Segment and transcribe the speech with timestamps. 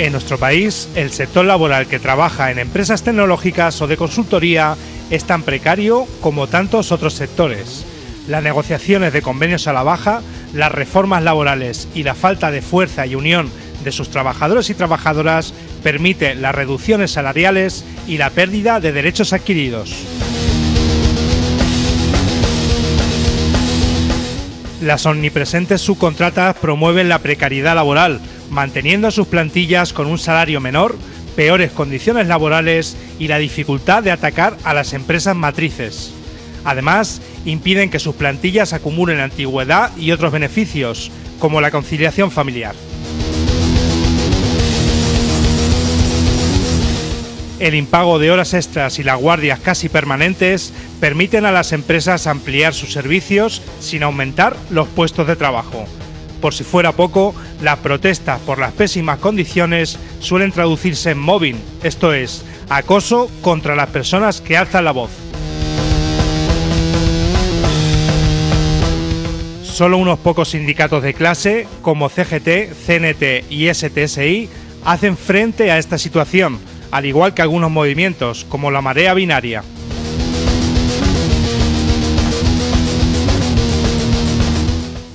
[0.00, 4.74] En nuestro país, el sector laboral que trabaja en empresas tecnológicas o de consultoría
[5.10, 7.84] es tan precario como tantos otros sectores.
[8.26, 10.22] Las negociaciones de convenios a la baja,
[10.54, 13.50] las reformas laborales y la falta de fuerza y unión
[13.84, 19.94] de sus trabajadores y trabajadoras permite las reducciones salariales y la pérdida de derechos adquiridos.
[24.80, 28.18] Las omnipresentes subcontratas promueven la precariedad laboral,
[28.50, 30.96] manteniendo a sus plantillas con un salario menor,
[31.36, 36.12] peores condiciones laborales y la dificultad de atacar a las empresas matrices.
[36.64, 42.74] Además, impiden que sus plantillas acumulen antigüedad y otros beneficios, como la conciliación familiar.
[47.60, 52.72] El impago de horas extras y las guardias casi permanentes permiten a las empresas ampliar
[52.72, 55.86] sus servicios sin aumentar los puestos de trabajo.
[56.40, 62.14] Por si fuera poco, las protestas por las pésimas condiciones suelen traducirse en mobbing, esto
[62.14, 65.10] es, acoso contra las personas que alzan la voz.
[69.62, 74.48] Solo unos pocos sindicatos de clase, como CGT, CNT y STSI,
[74.84, 76.58] hacen frente a esta situación,
[76.90, 79.62] al igual que algunos movimientos, como la marea binaria.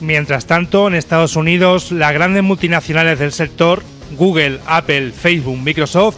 [0.06, 6.18] Mientras tanto, en Estados Unidos, las grandes multinacionales del sector, Google, Apple, Facebook, Microsoft,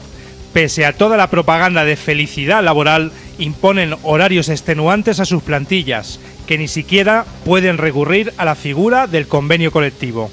[0.52, 6.58] pese a toda la propaganda de felicidad laboral, imponen horarios extenuantes a sus plantillas, que
[6.58, 10.30] ni siquiera pueden recurrir a la figura del convenio colectivo.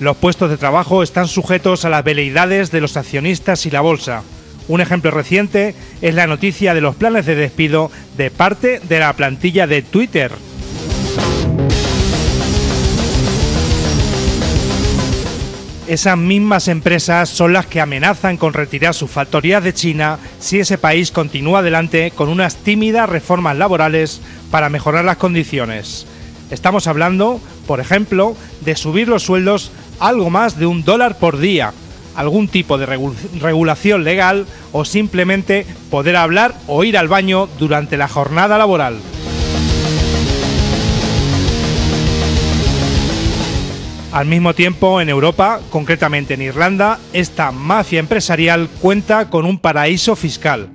[0.00, 4.22] Los puestos de trabajo están sujetos a las veleidades de los accionistas y la bolsa.
[4.68, 9.12] Un ejemplo reciente es la noticia de los planes de despido de parte de la
[9.12, 10.32] plantilla de Twitter.
[15.88, 20.78] Esas mismas empresas son las que amenazan con retirar sus factorías de China si ese
[20.78, 24.20] país continúa adelante con unas tímidas reformas laborales
[24.50, 26.04] para mejorar las condiciones.
[26.50, 29.70] Estamos hablando, por ejemplo, de subir los sueldos
[30.00, 31.72] algo más de un dólar por día,
[32.16, 32.86] algún tipo de
[33.40, 38.98] regulación legal o simplemente poder hablar o ir al baño durante la jornada laboral.
[44.16, 50.16] Al mismo tiempo, en Europa, concretamente en Irlanda, esta mafia empresarial cuenta con un paraíso
[50.16, 50.70] fiscal.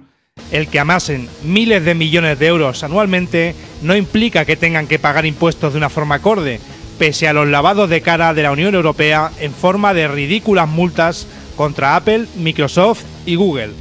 [0.51, 5.25] El que amasen miles de millones de euros anualmente no implica que tengan que pagar
[5.25, 6.59] impuestos de una forma acorde,
[6.99, 11.25] pese a los lavados de cara de la Unión Europea en forma de ridículas multas
[11.55, 13.71] contra Apple, Microsoft y Google.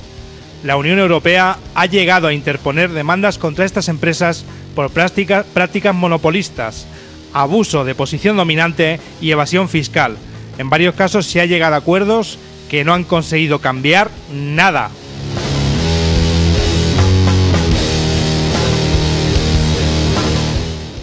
[0.64, 6.86] La Unión Europea ha llegado a interponer demandas contra estas empresas por prácticas, monopolistas,
[7.32, 10.16] abuso de posición dominante y evasión fiscal.
[10.58, 14.90] En varios casos se ha llegado a acuerdos que no han conseguido cambiar nada.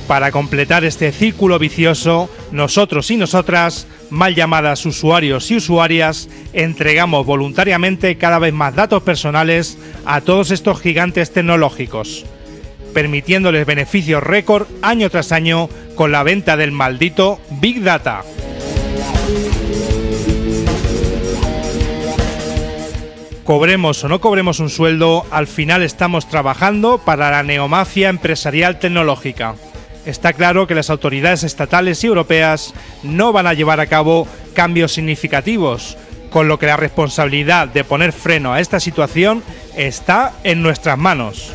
[0.08, 8.18] Para completar este círculo vicioso, nosotros y nosotras, mal llamadas usuarios y usuarias, entregamos voluntariamente
[8.18, 12.26] cada vez más datos personales a todos estos gigantes tecnológicos,
[12.94, 18.24] permitiéndoles beneficios récord año tras año con la venta del maldito Big Data.
[23.44, 29.56] Cobremos o no cobremos un sueldo, al final estamos trabajando para la neomafia empresarial tecnológica.
[30.06, 32.74] Está claro que las autoridades estatales y europeas
[33.04, 35.98] no van a llevar a cabo cambios significativos,
[36.30, 39.44] con lo que la responsabilidad de poner freno a esta situación
[39.78, 41.54] está en nuestras manos.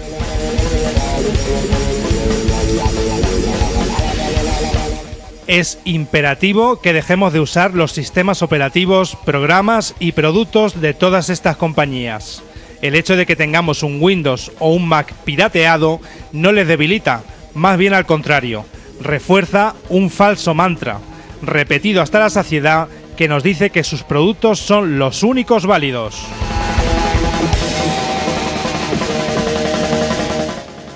[5.52, 11.58] Es imperativo que dejemos de usar los sistemas operativos, programas y productos de todas estas
[11.58, 12.42] compañías.
[12.80, 16.00] El hecho de que tengamos un Windows o un Mac pirateado
[16.32, 17.22] no les debilita,
[17.52, 18.64] Más bien al contrario,
[18.98, 21.00] refuerza un falso mantra,
[21.42, 26.16] repetido hasta la saciedad, que nos dice que sus productos son los únicos válidos.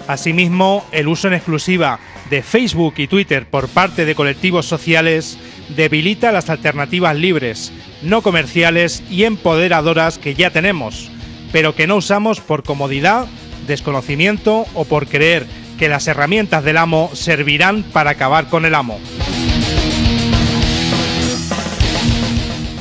[0.09, 2.01] Asimismo, el uso en exclusiva
[2.31, 5.39] de Facebook y Twitter por parte de colectivos sociales
[5.75, 11.11] debilita las alternativas libres, no comerciales y empoderadoras que ya tenemos,
[11.53, 13.27] pero que no usamos por comodidad,
[13.67, 15.47] desconocimiento o por creer
[15.79, 18.99] que las herramientas del amo servirán para acabar con el amo.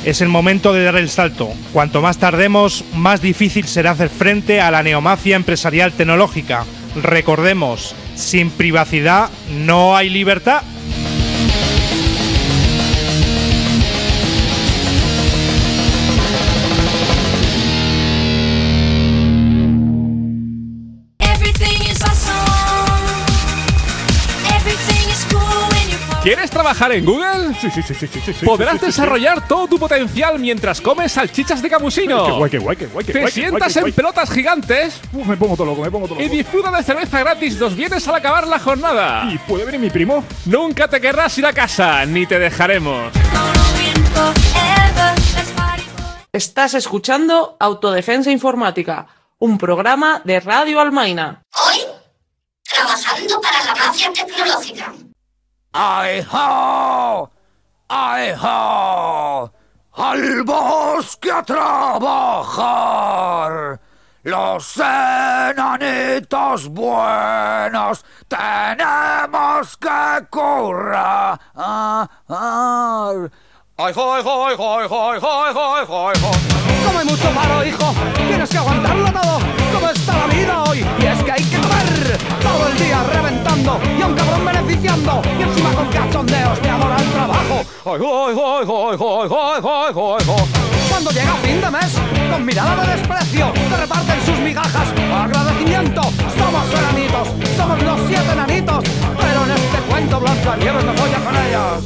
[0.06, 1.50] Es el momento de dar el salto.
[1.74, 6.64] Cuanto más tardemos, más difícil será hacer frente a la neomafia empresarial tecnológica.
[7.02, 10.62] Recordemos, sin privacidad no hay libertad.
[26.56, 27.54] Trabajar en Google?
[27.60, 28.46] Sí, sí, sí, sí, sí, sí.
[28.46, 31.68] Podrás sí, sí, desarrollar todo tu potencial mientras comes salchichas de.
[31.68, 32.38] Qué camusino.
[32.38, 35.02] guay, qué guay, qué guay, qué Te guay, qué sientas guay, en pelotas gigantes.
[35.12, 36.36] Uf, me pongo todo loco, me pongo todo y loco.
[36.36, 39.30] disfruta de cerveza gratis dos bienes al acabar la jornada.
[39.30, 40.24] ¿Y puede venir mi primo?
[40.46, 43.12] Nunca te querrás ir a casa, ni te dejaremos.
[46.32, 49.08] Estás escuchando Autodefensa Informática,
[49.40, 51.42] un programa de Radio Almaina.
[51.68, 51.80] Hoy,
[52.64, 54.94] trabajando para la mafia tecnológica.
[55.78, 57.30] ¡Ay-ho!
[57.90, 59.52] ¡Ay-ho!
[59.98, 62.62] ¡Al bosque a trabajar!
[64.24, 71.42] Los enanitos buenos tenemos que currar.
[71.58, 73.30] ¡Ay-ho,
[73.78, 76.32] ay-ho, ay-ho, ay-ho, ay-ho, ay-ho, ay-ho!
[76.86, 79.40] Como hay mucho malo, hijo, tienes que aguantarlo todo.
[79.74, 80.86] ¿Cómo está la vida hoy?
[81.00, 82.15] Y es que hay que comer
[82.76, 85.22] el día reventando y a un cabrón beneficiando.
[85.40, 87.64] Y encima con cachondeos de amor al trabajo.
[90.90, 91.94] Cuando llega fin de mes,
[92.32, 94.88] con mirada de desprecio, te reparten sus migajas.
[95.14, 97.28] Agradecimiento, somos enanitos,
[97.58, 98.84] somos los siete enanitos.
[99.20, 101.84] Pero en este cuento Blancanieves me folla con ellos.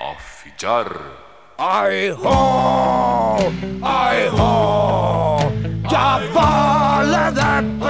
[0.00, 1.24] A fichar.
[1.56, 3.36] ¡Ay-ho!
[3.80, 5.52] ¡Ay-ho!
[5.88, 7.83] ¡Ya vale de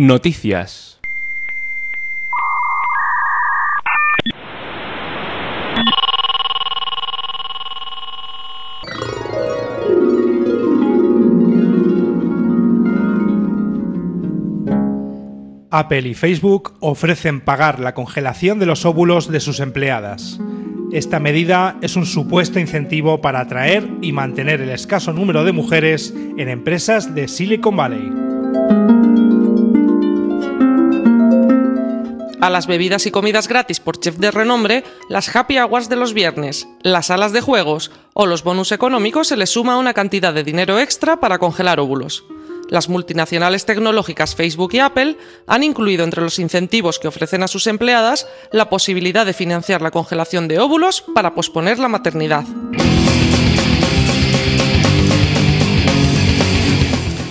[0.00, 1.00] Noticias.
[15.70, 20.38] Apple y Facebook ofrecen pagar la congelación de los óvulos de sus empleadas.
[20.92, 26.14] Esta medida es un supuesto incentivo para atraer y mantener el escaso número de mujeres
[26.36, 28.27] en empresas de Silicon Valley.
[32.40, 36.14] A las bebidas y comidas gratis por chef de renombre, las happy hours de los
[36.14, 40.44] viernes, las salas de juegos o los bonus económicos se les suma una cantidad de
[40.44, 42.24] dinero extra para congelar óvulos.
[42.68, 45.16] Las multinacionales tecnológicas Facebook y Apple
[45.46, 49.90] han incluido entre los incentivos que ofrecen a sus empleadas la posibilidad de financiar la
[49.90, 52.44] congelación de óvulos para posponer la maternidad.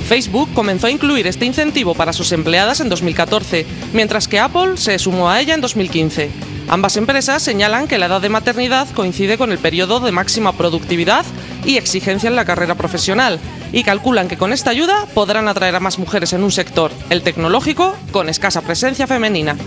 [0.08, 4.98] Facebook comenzó a incluir este incentivo para sus empleadas en 2014, mientras que Apple se
[5.00, 6.32] sumó a ella en 2015.
[6.70, 11.26] Ambas empresas señalan que la edad de maternidad coincide con el periodo de máxima productividad
[11.66, 13.38] y exigencia en la carrera profesional,
[13.74, 17.22] y calculan que con esta ayuda podrán atraer a más mujeres en un sector, el
[17.22, 19.58] tecnológico, con escasa presencia femenina.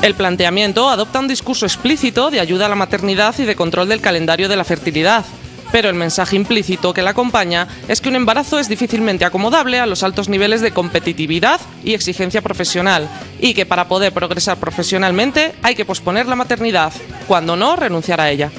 [0.00, 4.00] El planteamiento adopta un discurso explícito de ayuda a la maternidad y de control del
[4.00, 5.26] calendario de la fertilidad.
[5.72, 9.86] Pero el mensaje implícito que la acompaña es que un embarazo es difícilmente acomodable a
[9.86, 13.08] los altos niveles de competitividad y exigencia profesional,
[13.40, 16.92] y que para poder progresar profesionalmente hay que posponer la maternidad,
[17.26, 18.50] cuando no renunciar a ella.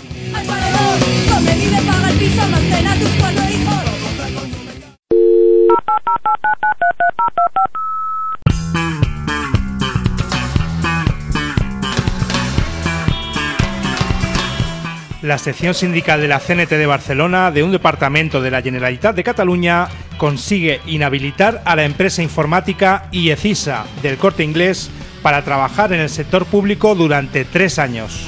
[15.22, 19.26] La sección sindical de la CNT de Barcelona, de un departamento de la Generalitat de
[19.26, 24.90] Cataluña, consigue inhabilitar a la empresa informática IECISA del corte inglés
[25.22, 28.22] para trabajar en el sector público durante tres años.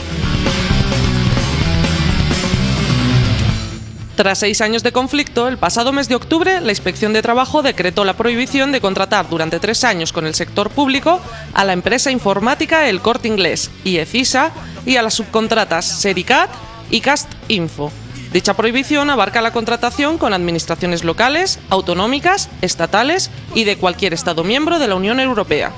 [4.17, 8.03] Tras seis años de conflicto, el pasado mes de octubre, la Inspección de Trabajo decretó
[8.03, 11.21] la prohibición de contratar durante tres años con el sector público
[11.53, 14.51] a la empresa informática El Corte Inglés, IECISA,
[14.86, 16.50] y a las subcontratas Sericat
[16.91, 17.91] y Cast Info.
[18.31, 24.79] Dicha prohibición abarca la contratación con administraciones locales, autonómicas, estatales y de cualquier Estado miembro
[24.79, 25.71] de la Unión Europea.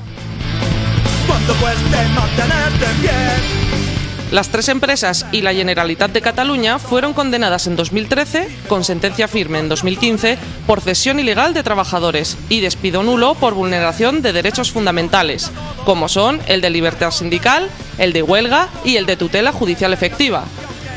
[4.34, 9.60] Las tres empresas y la Generalitat de Cataluña fueron condenadas en 2013, con sentencia firme
[9.60, 15.52] en 2015, por cesión ilegal de trabajadores y despido nulo por vulneración de derechos fundamentales,
[15.86, 20.46] como son el de libertad sindical, el de huelga y el de tutela judicial efectiva.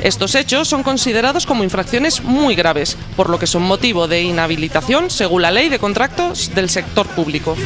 [0.03, 5.11] Estos hechos son considerados como infracciones muy graves, por lo que son motivo de inhabilitación
[5.11, 7.57] según la ley de contratos del sector público.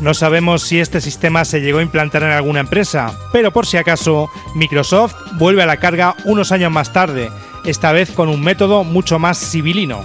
[0.00, 3.76] No sabemos si este sistema se llegó a implantar en alguna empresa, pero por si
[3.76, 7.30] acaso, Microsoft vuelve a la carga unos años más tarde,
[7.66, 10.02] esta vez con un método mucho más civilino.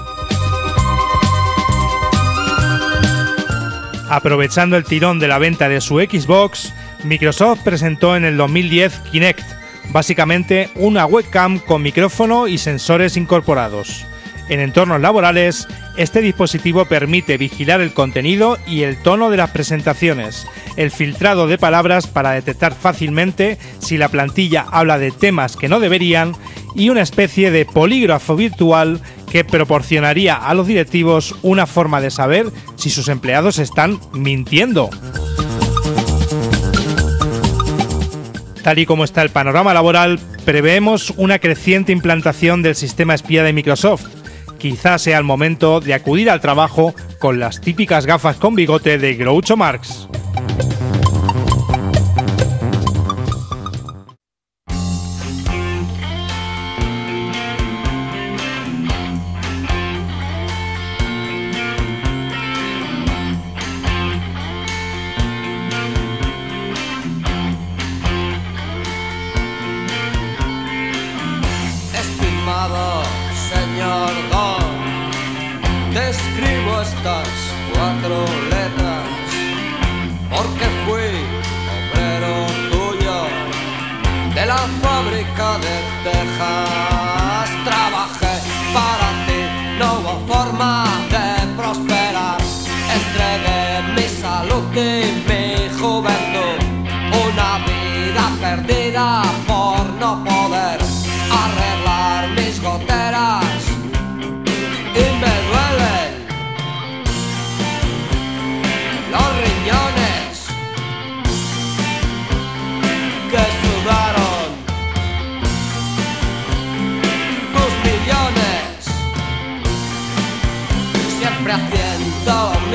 [4.09, 9.43] Aprovechando el tirón de la venta de su Xbox, Microsoft presentó en el 2010 Kinect,
[9.89, 14.05] básicamente una webcam con micrófono y sensores incorporados.
[14.47, 20.45] En entornos laborales, este dispositivo permite vigilar el contenido y el tono de las presentaciones,
[20.77, 25.79] el filtrado de palabras para detectar fácilmente si la plantilla habla de temas que no
[25.79, 26.33] deberían
[26.75, 32.51] y una especie de polígrafo virtual que proporcionaría a los directivos una forma de saber
[32.75, 34.89] si sus empleados están mintiendo.
[38.65, 43.53] Tal y como está el panorama laboral, preveemos una creciente implantación del sistema espía de
[43.53, 44.07] Microsoft.
[44.57, 49.13] Quizás sea el momento de acudir al trabajo con las típicas gafas con bigote de
[49.13, 50.09] Groucho Marx.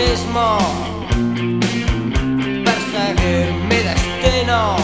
[0.00, 0.58] Mismo
[2.64, 4.76] perseguir mi destino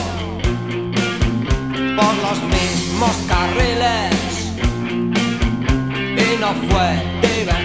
[1.98, 4.14] por los mismos carriles
[6.24, 6.88] y no fue
[7.22, 7.55] divertido.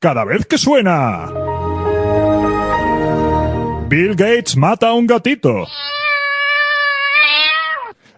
[0.00, 1.26] Cada vez que suena.
[3.86, 5.66] Bill Gates mata a un gatito.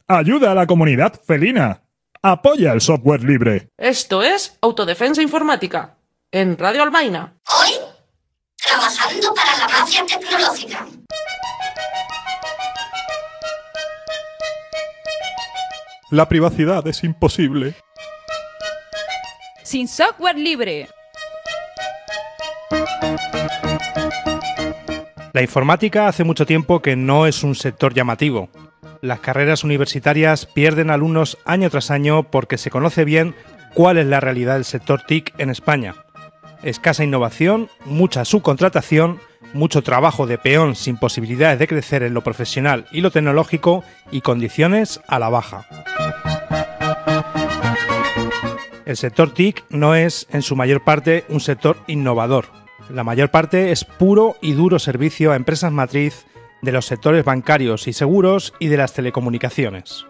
[0.06, 1.82] Ayuda a la comunidad felina.
[2.22, 3.68] Apoya el software libre.
[3.76, 5.96] Esto es Autodefensa Informática,
[6.30, 7.34] en Radio Almaina.
[7.60, 7.72] Hoy,
[8.64, 10.86] trabajando para la mafia tecnológica.
[16.12, 17.74] La privacidad es imposible.
[19.64, 20.88] Sin software libre.
[25.32, 28.50] La informática hace mucho tiempo que no es un sector llamativo.
[29.00, 33.34] Las carreras universitarias pierden alumnos año tras año porque se conoce bien
[33.74, 35.94] cuál es la realidad del sector TIC en España.
[36.62, 39.20] Escasa innovación, mucha subcontratación,
[39.54, 44.20] mucho trabajo de peón sin posibilidades de crecer en lo profesional y lo tecnológico y
[44.20, 45.66] condiciones a la baja.
[48.84, 52.61] El sector TIC no es, en su mayor parte, un sector innovador.
[52.90, 56.26] La mayor parte es puro y duro servicio a empresas matriz
[56.62, 60.06] de los sectores bancarios y seguros y de las telecomunicaciones.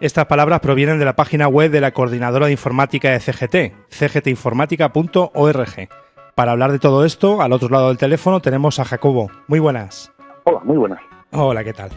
[0.00, 5.88] Estas palabras provienen de la página web de la Coordinadora de Informática de CGT, cgtinformática.org.
[6.34, 9.30] Para hablar de todo esto, al otro lado del teléfono tenemos a Jacobo.
[9.46, 10.12] Muy buenas.
[10.44, 11.00] Hola, muy buenas.
[11.36, 11.90] Hola, ¿qué tal?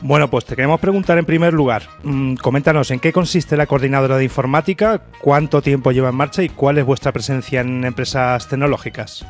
[0.00, 4.16] Bueno, pues te queremos preguntar en primer lugar, mm, coméntanos en qué consiste la coordinadora
[4.16, 9.24] de informática, cuánto tiempo lleva en marcha y cuál es vuestra presencia en empresas tecnológicas.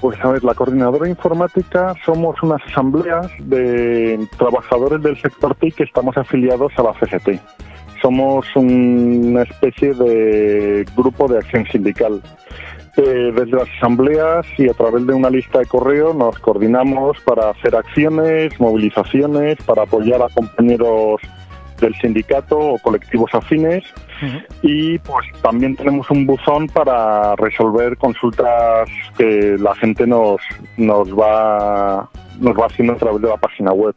[0.00, 5.84] Pues a ver, la coordinadora informática somos unas asambleas de trabajadores del sector TIC que
[5.84, 7.40] estamos afiliados a la CGT.
[8.00, 12.22] Somos una especie de grupo de acción sindical.
[12.96, 17.48] Eh, desde las asambleas y a través de una lista de correo nos coordinamos para
[17.48, 21.20] hacer acciones, movilizaciones, para apoyar a compañeros
[21.80, 23.82] del sindicato o colectivos afines.
[24.62, 30.40] Y pues también tenemos un buzón para resolver consultas que la gente nos
[30.76, 33.94] nos va nos va haciendo a través de la página web.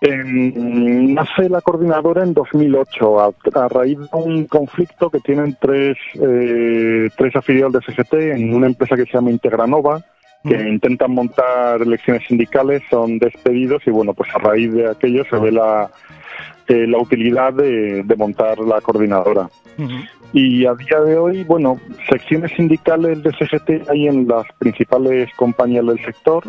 [0.00, 5.96] En- nace la coordinadora en 2008 a, a raíz de un conflicto que tienen tres,
[6.14, 10.02] eh, tres afiliados de CGT en una empresa que se llama Integranova
[10.42, 15.36] que intentan montar elecciones sindicales, son despedidos y bueno, pues a raíz de aquello se
[15.36, 15.90] ve la,
[16.66, 19.50] eh, la utilidad de, de montar la coordinadora.
[20.32, 25.84] Y a día de hoy, bueno, secciones sindicales de CGT hay en las principales compañías
[25.84, 26.44] del sector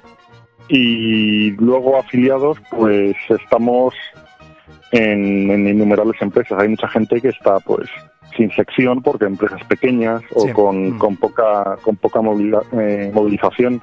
[0.73, 3.93] y luego afiliados, pues estamos
[4.91, 6.57] en, en innumerables empresas.
[6.59, 7.89] Hay mucha gente que está, pues,
[8.37, 10.53] sin sección porque empresas pequeñas o Sí.
[10.53, 10.97] con, Mm.
[10.97, 13.81] con poca con poca movila- eh, movilización.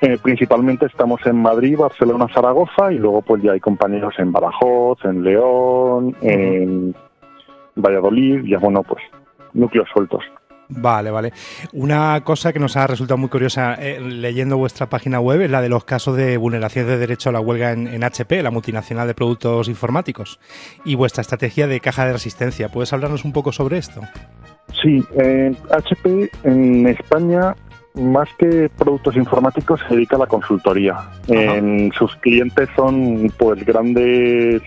[0.00, 5.04] Eh, principalmente estamos en Madrid, Barcelona, Zaragoza y luego pues ya hay compañeros en Badajoz,
[5.04, 6.94] en León, en
[7.74, 9.02] Valladolid, ya bueno, pues
[9.54, 10.22] núcleos sueltos.
[10.68, 11.32] Vale, vale.
[11.72, 15.62] Una cosa que nos ha resultado muy curiosa eh, leyendo vuestra página web es la
[15.62, 19.06] de los casos de vulneración de derecho a la huelga en, en HP, la multinacional
[19.06, 20.40] de productos informáticos,
[20.84, 22.68] y vuestra estrategia de caja de resistencia.
[22.68, 24.00] ¿Puedes hablarnos un poco sobre esto?
[24.82, 27.54] Sí, eh, HP en España,
[27.94, 30.96] más que productos informáticos, se dedica a la consultoría.
[31.96, 34.62] Sus clientes son pues grandes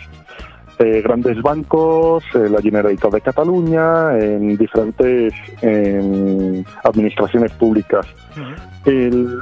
[0.80, 8.06] eh, grandes bancos, eh, la Generalitat de Cataluña, en diferentes em, administraciones públicas.
[8.86, 9.40] el,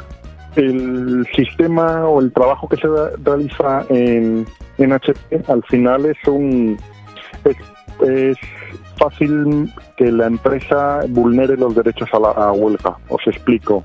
[0.56, 4.46] el sistema o el trabajo que se da- realiza en,
[4.80, 6.78] en HP al final es un
[7.46, 7.58] es,
[8.08, 8.38] es
[8.98, 12.98] fácil que la empresa vulnere los derechos a la a huelga.
[13.10, 13.84] Os explico.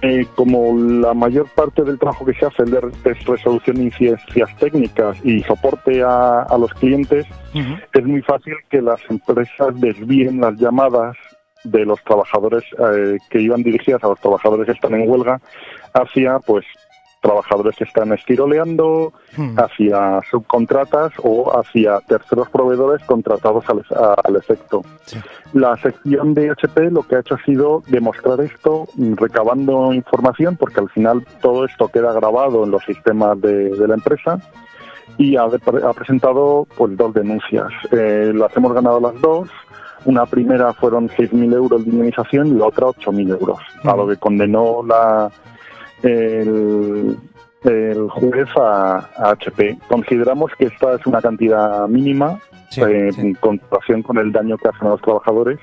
[0.00, 5.16] Eh, como la mayor parte del trabajo que se hace es resolución de incidencias técnicas
[5.24, 7.26] y soporte a, a los clientes,
[7.92, 11.16] es muy fácil que las empresas desvíen las llamadas
[11.64, 15.40] de los trabajadores eh, que iban dirigidas a los trabajadores que están en huelga
[15.94, 16.64] hacia pues
[17.28, 19.12] trabajadores que están estiroleando,
[19.56, 24.82] hacia subcontratas o hacia terceros proveedores contratados al, efecto.
[25.52, 30.56] La sección de HP lo que ha hecho ha sido demostrar esto mm, recabando información,
[30.56, 34.40] porque al final todo esto queda grabado en los sistemas de, de la empresa
[35.18, 37.68] y ha, ha presentado pues dos denuncias.
[37.92, 39.48] Eh, las hemos ganado las dos.
[40.04, 44.16] Una primera fueron 6.000 euros de indemnización y la otra 8.000 euros, a lo que
[44.16, 45.30] condenó la,
[46.02, 47.16] el,
[47.64, 49.78] el juez a, a HP.
[49.88, 52.38] Consideramos que esta es una cantidad mínima
[52.76, 55.58] eh, en comparación con el daño que hacen a los trabajadores.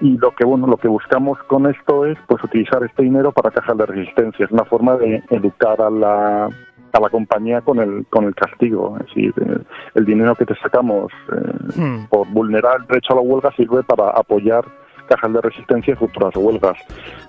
[0.00, 3.50] Y lo que bueno, lo que buscamos con esto es pues utilizar este dinero para
[3.50, 4.44] cajas de resistencia.
[4.44, 8.96] Es una forma de educar a la, a la compañía con el con el castigo.
[9.00, 9.58] Es decir, eh,
[9.94, 14.10] el dinero que te sacamos eh, por vulnerar el derecho a la huelga sirve para
[14.10, 14.64] apoyar
[15.08, 16.76] cajas de resistencia y futuras huelgas.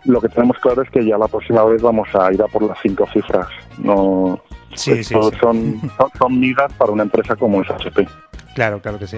[0.05, 2.63] Lo que tenemos claro es que ya la próxima vez vamos a ir a por
[2.63, 3.47] las cinco cifras.
[3.77, 4.41] No,
[4.75, 5.13] Sí, sí.
[5.13, 5.31] Son,
[5.97, 8.07] son, son migas para una empresa como es HP.
[8.55, 9.17] Claro, claro que sí.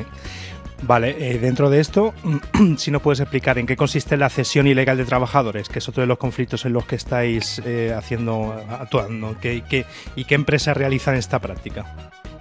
[0.82, 2.13] Vale, eh, dentro de esto,
[2.78, 6.02] si nos puedes explicar en qué consiste la cesión ilegal de trabajadores, que es otro
[6.02, 9.86] de los conflictos en los que estáis eh, haciendo, actuando, ¿Qué, qué-
[10.18, 11.86] y qué empresas realizan esta práctica?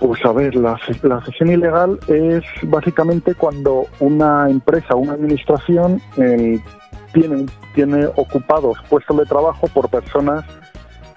[0.06, 6.60] Pues a ver, la, la cesión ilegal es básicamente cuando una empresa, una administración eh,
[7.14, 10.44] tiene, tiene ocupados puestos de trabajo por personas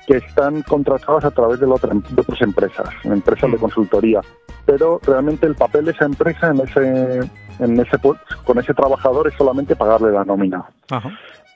[0.08, 4.22] que están contratadas a través de, la otra- de otras empresas, empresas de consultoría.
[4.66, 7.98] Pero realmente el papel de esa empresa en ese, en ese,
[8.46, 10.64] con ese trabajador es solamente pagarle la nómina.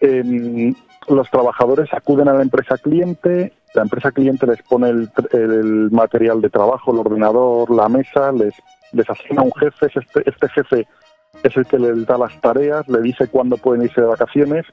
[0.01, 0.73] Eh,
[1.07, 6.41] los trabajadores acuden a la empresa cliente, la empresa cliente les pone el, el material
[6.41, 8.53] de trabajo, el ordenador, la mesa, les,
[8.91, 10.87] les asigna un jefe, es este, este jefe
[11.43, 14.65] es el que les da las tareas, le dice cuándo pueden irse de vacaciones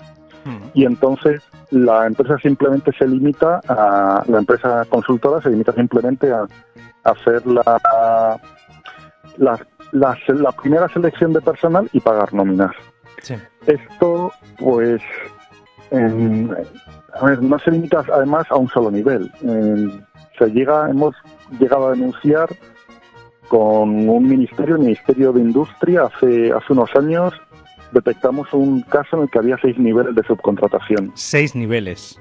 [0.72, 6.46] y entonces la empresa simplemente se limita a, la empresa consultora se limita simplemente a,
[7.04, 7.78] a hacer la,
[9.36, 9.58] la,
[9.92, 12.72] la, la primera selección de personal y pagar nóminas.
[13.22, 13.34] Sí.
[13.66, 15.02] Esto, pues,
[15.90, 19.30] a ver, no se limita además a un solo nivel.
[20.38, 21.14] Se llega, hemos
[21.58, 22.48] llegado a denunciar
[23.48, 27.32] con un ministerio, el Ministerio de Industria, hace, hace unos años
[27.92, 31.10] detectamos un caso en el que había seis niveles de subcontratación.
[31.14, 32.20] Seis niveles.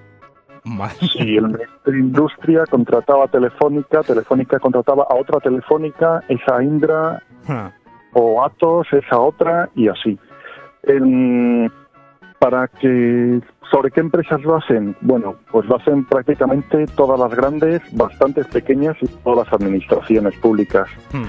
[1.00, 7.22] Sí, el Ministerio de Industria contrataba a Telefónica, Telefónica contrataba a otra Telefónica, esa Indra
[7.48, 7.72] Ah,
[8.14, 10.18] o Atos, esa otra y así.
[10.84, 11.72] En-
[12.40, 17.82] para que sobre qué empresas lo hacen, bueno, pues lo hacen prácticamente todas las grandes,
[17.92, 20.88] bastantes pequeñas y todas las administraciones públicas.
[21.12, 21.24] hmm.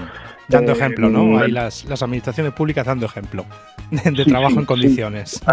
[0.49, 1.23] Dando Eh, ejemplo, ¿no?
[1.23, 3.45] mm, Ahí las, las administraciones públicas dando ejemplo
[3.91, 5.43] de, Sí, trabajo sí, en condiciones.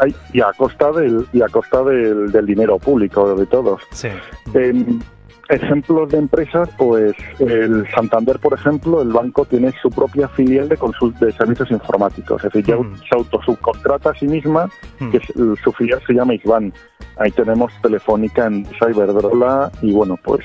[0.00, 3.82] Ay, y a costa del y a costa del, del dinero público de todos.
[3.90, 4.08] Sí.
[4.54, 5.02] En
[5.48, 10.78] ejemplos de empresas, pues el Santander, por ejemplo, el banco tiene su propia filial de
[11.20, 12.76] de servicios informáticos, es decir, ya
[13.08, 14.68] se autosubcontrata a sí misma,
[15.00, 15.10] Mm.
[15.10, 16.72] que es- su filial se llama Isban.
[17.18, 20.44] Ahí tenemos Telefónica, en Cyberdrola y bueno, pues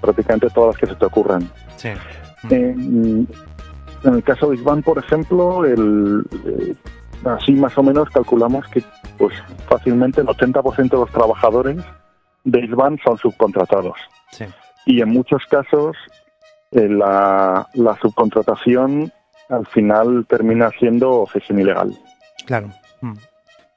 [0.00, 1.48] prácticamente todas las que se te ocurran.
[1.76, 1.90] Sí.
[2.50, 3.26] En
[4.04, 6.74] el caso de Isban, por ejemplo, el, eh,
[7.24, 8.82] así más o menos calculamos que
[9.18, 9.32] pues
[9.68, 11.76] fácilmente el 80% de los trabajadores
[12.44, 13.96] de Isban son subcontratados.
[14.32, 14.44] Sí.
[14.86, 15.96] Y en muchos casos
[16.72, 19.12] eh, la, la subcontratación
[19.48, 21.96] al final termina siendo cesión ilegal.
[22.46, 22.70] Claro.
[23.00, 23.14] Mm.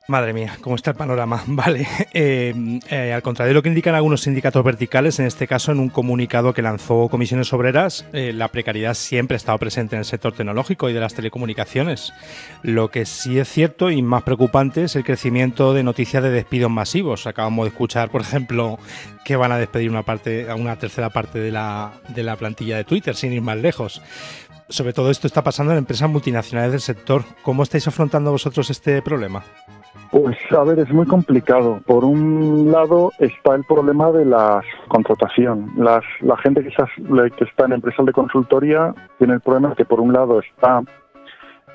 [0.08, 1.44] Madre mía, cómo está el panorama.
[1.48, 1.88] Vale.
[2.14, 2.54] Eh,
[2.90, 5.90] eh, al contrario de lo que indican algunos sindicatos verticales, en este caso en un
[5.90, 10.34] comunicado que lanzó Comisiones Obreras, eh, la precariedad siempre ha estado presente en el sector
[10.34, 12.14] tecnológico y de las telecomunicaciones.
[12.62, 16.70] Lo que sí es cierto y más preocupante es el crecimiento de noticias de despidos
[16.70, 17.26] masivos.
[17.26, 18.78] Acabamos de escuchar, por ejemplo,
[19.24, 22.84] que van a despedir una parte, una tercera parte de la, de la plantilla de
[22.84, 24.04] Twitter, sin ir más lejos.
[24.70, 27.24] Sobre todo esto está pasando en empresas multinacionales del sector.
[27.42, 29.44] ¿Cómo estáis afrontando vosotros este problema?
[30.12, 31.82] Pues a ver, es muy complicado.
[31.86, 35.72] Por un lado está el problema de la contratación.
[35.78, 39.86] Las, la gente que que está en empresas de consultoría tiene el problema de que
[39.86, 40.84] por un lado está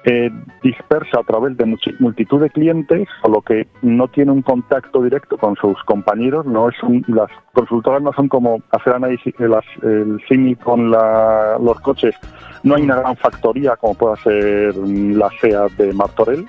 [0.04, 0.30] eh,
[0.62, 1.66] dispersa a través de
[1.98, 6.46] multitud de clientes, o lo que no tiene un contacto directo con sus compañeros.
[6.46, 11.78] No es las consultoras no son como hacer análisis las, el símil con la, los
[11.80, 12.14] coches.
[12.62, 16.46] No hay una gran factoría como pueda ser la SEAT de Martorell.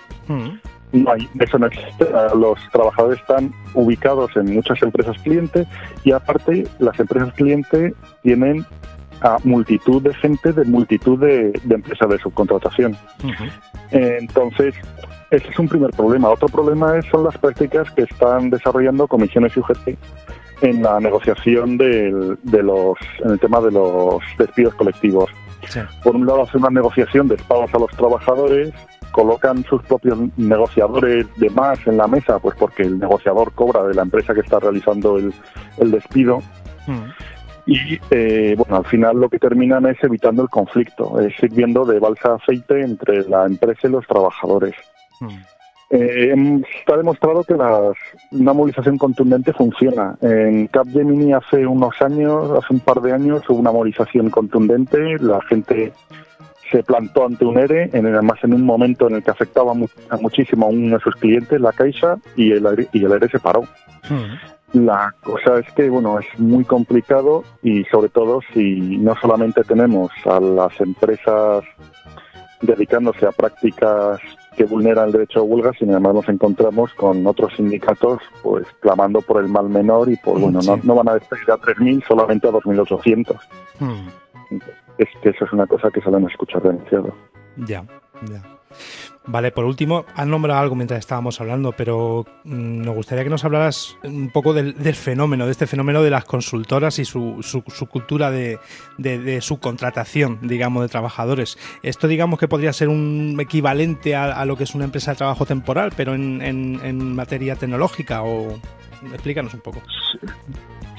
[0.91, 2.05] No hay, eso no existe.
[2.35, 5.67] Los trabajadores están ubicados en muchas empresas clientes
[6.03, 8.65] y aparte las empresas clientes tienen
[9.21, 12.97] a multitud de gente de multitud de, empresas de subcontratación.
[13.91, 14.75] entonces,
[15.29, 16.29] ese es un primer problema.
[16.29, 19.97] Otro problema es, son las prácticas que están desarrollando comisiones y UGT
[20.61, 22.11] en la negociación de
[22.43, 25.29] los, en el tema de los despidos colectivos.
[26.03, 28.73] Por un lado, hacer una negociación de pagos a los trabajadores,
[29.11, 33.93] colocan sus propios negociadores de más en la mesa, pues porque el negociador cobra de
[33.93, 36.41] la empresa que está realizando el, despido.
[37.65, 41.99] Y eh, bueno, al final lo que terminan es evitando el conflicto, es sirviendo de
[41.99, 44.75] balsa aceite entre la empresa y los trabajadores.
[45.93, 46.33] Eh,
[46.79, 47.97] está demostrado que las,
[48.31, 50.15] una movilización contundente funciona.
[50.21, 55.17] En Capgemini hace unos años, hace un par de años, hubo una movilización contundente.
[55.19, 55.91] La gente
[56.71, 60.65] se plantó ante un ERE, en, además en un momento en el que afectaba muchísimo
[60.65, 63.63] a uno de sus clientes, la Caixa, y el, y el ERE se paró.
[64.71, 70.09] La cosa es que, bueno, es muy complicado y sobre todo si no solamente tenemos
[70.23, 71.65] a las empresas
[72.61, 74.21] dedicándose a prácticas
[74.55, 79.21] que vulneran el derecho de huelga, sino además nos encontramos con otros sindicatos pues clamando
[79.21, 82.47] por el mal menor y por, bueno, no, no van a despedir a 3.000, solamente
[82.47, 83.39] a 2.800.
[83.79, 84.07] Hmm.
[84.97, 87.15] Es que eso es una cosa que solemos escuchar demasiado.
[87.57, 87.85] Ya,
[88.29, 88.43] ya.
[89.31, 93.45] Vale, por último, has nombrado algo mientras estábamos hablando, pero mm, nos gustaría que nos
[93.45, 98.29] hablaras un poco del, fenómeno, de este fenómeno de las consultoras y su, su, cultura
[98.29, 98.59] de,
[99.39, 101.57] subcontratación, digamos, de trabajadores.
[101.81, 105.45] Esto, digamos, que podría ser un equivalente a, lo que es una empresa de trabajo
[105.45, 108.59] temporal, pero en, en, materia tecnológica, o
[109.13, 109.81] explícanos un poco.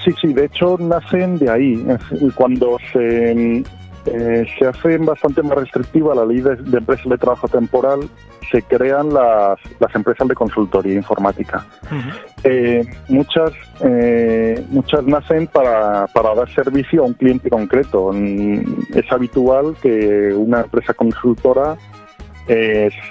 [0.03, 1.87] Sí, sí, de hecho nacen de ahí.
[2.35, 3.63] Cuando se
[4.07, 8.01] eh, se hace bastante más restrictiva la ley de, empresas de trabajo temporal,
[8.51, 11.65] se crean las, las empresas de consultoría informática.
[12.43, 18.13] Eh, muchas, eh, muchas nacen para, para dar servicio a un cliente concreto.
[18.95, 21.77] Es habitual que una empresa consultora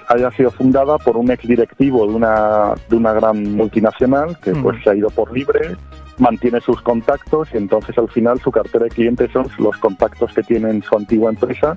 [0.09, 4.89] haya sido fundada por un exdirectivo de una, de una gran multinacional que pues se
[4.89, 5.77] ha ido por libre
[6.21, 10.43] mantiene sus contactos y entonces al final su cartera de clientes son los contactos que
[10.43, 11.75] tiene en su antigua empresa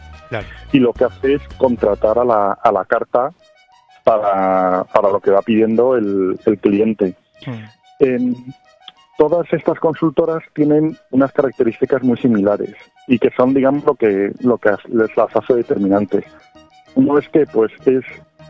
[0.70, 3.30] y lo que hace es contratar a la, a la carta
[4.04, 7.14] para, para lo que va pidiendo el, el cliente.
[9.16, 12.74] todas estas consultoras tienen unas características muy similares
[13.08, 16.24] y que son, digamos, lo que, lo que les las hace determinantes.
[16.96, 18.04] Uno es que pues es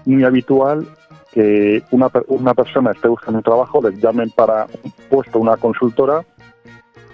[0.06, 0.88] muy habitual
[1.34, 6.24] que una, una persona esté buscando un trabajo, les llamen para un puesto una consultora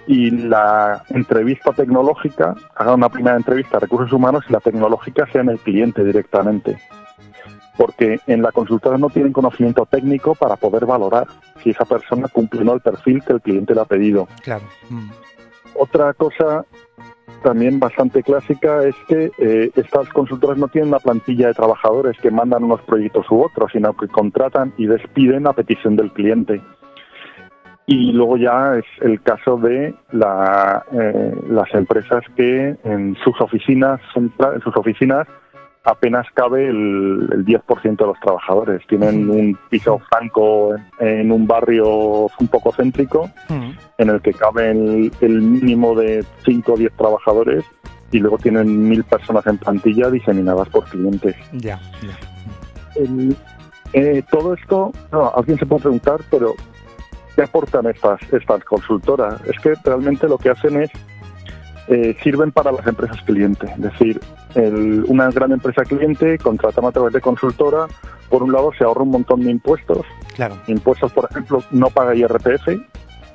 [0.05, 5.41] y la entrevista tecnológica, haga una primera entrevista a recursos humanos y la tecnológica sea
[5.41, 6.79] en el cliente directamente.
[7.77, 11.25] Porque en la consultora no tienen conocimiento técnico para poder valorar
[11.63, 14.27] si esa persona cumple o no el perfil que el cliente le ha pedido.
[14.43, 14.65] Claro.
[14.89, 15.09] Mm.
[15.73, 16.63] Otra cosa
[17.41, 22.31] también bastante clásica es que eh, estas consultoras no tienen una plantilla de trabajadores que
[22.31, 26.61] mandan unos proyectos u otros, sino que contratan y despiden a petición del cliente.
[27.87, 33.99] Y luego ya es el caso de la, eh, las empresas que en sus oficinas,
[34.15, 34.31] en
[34.63, 35.27] sus oficinas
[35.83, 38.85] apenas cabe el, el 10% de los trabajadores.
[38.87, 43.29] Tienen un piso franco en, un barrio un poco céntrico
[43.97, 47.63] en el que caben el, mínimo de 5 o 10 trabajadores
[48.11, 51.35] y luego tienen mil personas en plantilla diseminadas por clientes.
[51.53, 51.79] Ya,
[53.93, 54.91] eh, todo esto,
[55.35, 56.53] alguien se puede preguntar, pero
[57.35, 59.41] ¿qué aportan estas, estas consultoras?
[59.45, 60.91] Es que realmente lo que hacen es
[61.87, 63.69] eh, sirven para las empresas clientes.
[63.71, 64.21] Es decir,
[65.07, 67.87] una gran empresa cliente contrata a través de consultora,
[68.29, 70.57] por un lado se ahorra un montón de impuestos, Claro.
[70.67, 72.67] Impuestos, por ejemplo, no paga IRPF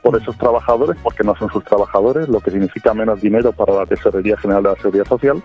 [0.03, 3.87] por esos trabajadores porque no son sus trabajadores, lo que significa menos dinero para la
[3.87, 5.43] Tesorería General de la Seguridad Social.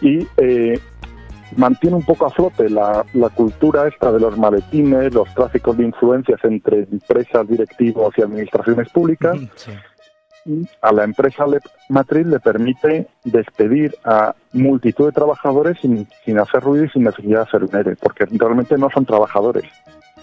[0.00, 0.80] Y eh,
[1.56, 5.84] mantiene un poco a flote la, la cultura esta de los maletines, los tráficos de
[5.84, 9.36] influencias entre empresas, directivos y administraciones públicas.
[9.56, 9.72] Sí.
[10.82, 11.58] A la empresa le-
[11.88, 17.40] matriz le permite despedir a multitud de trabajadores sin, sin hacer ruido y sin necesidad
[17.40, 19.64] de hacer un ERE, porque realmente no son trabajadores.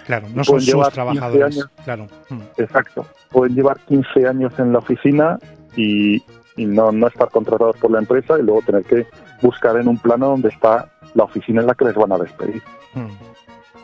[0.05, 1.43] Claro, no son sus llevar 15 trabajadores.
[1.57, 1.69] años.
[1.83, 2.07] Claro.
[2.29, 2.41] Mm.
[2.57, 3.05] Exacto.
[3.31, 5.39] Pueden llevar 15 años en la oficina
[5.75, 6.17] y,
[6.57, 9.07] y no, no estar contratados por la empresa y luego tener que
[9.41, 12.61] buscar en un plano donde está la oficina en la que les van a despedir.
[12.93, 13.07] Mm.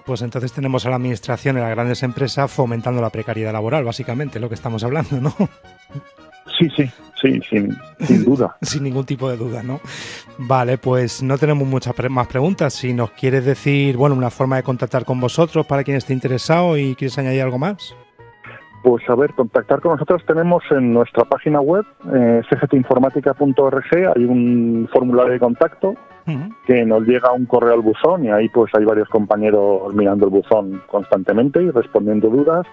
[0.06, 4.40] Pues entonces tenemos a la administración y las grandes empresas fomentando la precariedad laboral, básicamente,
[4.40, 5.34] lo que estamos hablando, ¿no?
[6.62, 6.90] Sí, sí,
[7.22, 8.56] sí, sin, sin duda.
[8.62, 9.80] Sin ningún tipo de duda, ¿no?
[10.38, 12.74] Vale, pues no tenemos muchas pre- más preguntas.
[12.74, 16.78] Si nos quieres decir, bueno, una forma de contactar con vosotros para quien esté interesado
[16.78, 17.96] y quieres añadir algo más.
[18.84, 24.90] Pues a ver, contactar con nosotros tenemos en nuestra página web, eh, cgtinformática.org, hay un
[24.92, 25.94] formulario de contacto
[26.66, 30.32] que nos llega un correo al buzón y ahí pues hay varios compañeros mirando el
[30.32, 32.66] buzón constantemente y respondiendo dudas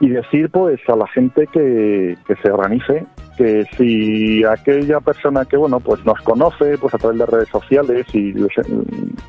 [0.00, 3.06] y decir pues a la gente que, que se organice
[3.36, 8.06] que si aquella persona que bueno pues nos conoce pues a través de redes sociales
[8.14, 8.50] y les-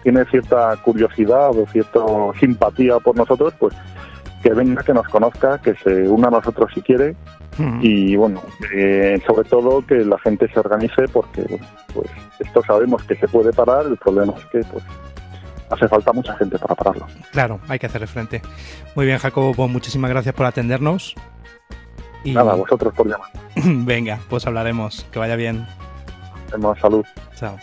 [0.03, 1.99] tiene cierta curiosidad o cierta
[2.39, 3.73] simpatía por nosotros pues
[4.43, 7.15] que venga que nos conozca que se una a nosotros si quiere.
[7.81, 8.39] Y bueno,
[8.71, 11.43] eh, sobre todo que la gente se organice porque
[11.91, 12.07] pues
[12.39, 14.83] esto sabemos que se puede parar, el problema es que pues
[15.69, 17.07] hace falta mucha gente para pararlo.
[17.31, 18.41] Claro, hay que hacerle frente.
[18.95, 21.15] Muy bien, Jacobo, pues muchísimas gracias por atendernos.
[22.23, 23.29] Y Nada, vosotros por llamar.
[23.55, 25.05] venga, pues hablaremos.
[25.11, 25.65] Que vaya bien.
[26.49, 27.05] Tenemos salud.
[27.35, 27.57] Chao.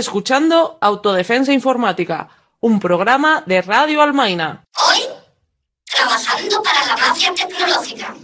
[0.00, 2.28] Escuchando Autodefensa Informática,
[2.60, 4.64] un programa de Radio Almaina.
[4.88, 5.00] Hoy,
[5.84, 8.14] trabajando para la mafia tecnológica.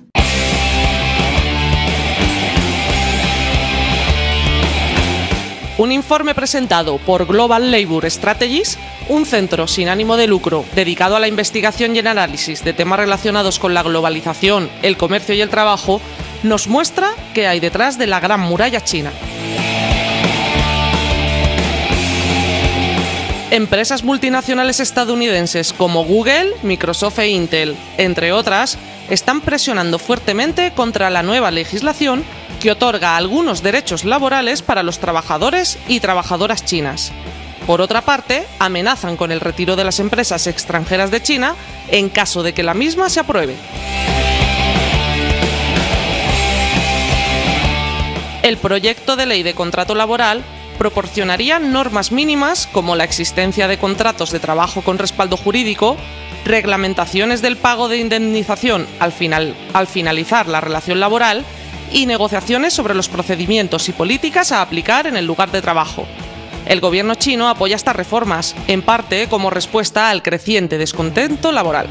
[5.77, 8.79] Un informe presentado por Global Labour Strategies,
[9.11, 12.99] un centro sin ánimo de lucro dedicado a la investigación y el análisis de temas
[12.99, 16.01] relacionados con la globalización, el comercio y el trabajo,
[16.43, 19.13] nos muestra qué hay detrás de la gran muralla china.
[23.51, 28.77] Empresas multinacionales estadounidenses como Google, Microsoft e Intel, entre otras,
[29.09, 32.25] están presionando fuertemente contra la nueva legislación
[32.61, 37.13] que otorga algunos derechos laborales para los trabajadores y trabajadoras chinas.
[37.69, 41.55] Por otra parte, amenazan con el retiro de las empresas extranjeras de China
[41.89, 43.55] en caso de que la misma se apruebe.
[48.43, 50.43] El proyecto de ley de contrato laboral
[50.77, 55.97] proporcionaría normas mínimas como la existencia de contratos de trabajo con respaldo jurídico,
[56.45, 61.45] reglamentaciones del pago de indemnización al, final, al finalizar la relación laboral
[61.93, 66.07] y negociaciones sobre los procedimientos y políticas a aplicar en el lugar de trabajo.
[66.67, 71.89] El gobierno chino apoya estas reformas, en parte como respuesta al creciente descontento laboral.